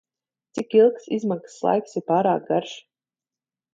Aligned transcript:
Cik 0.57 0.71
ilgs 0.77 1.05
izmaksas 1.17 1.59
laiks 1.67 1.95
ir 2.01 2.07
pārāk 2.11 2.49
garš? 2.51 2.73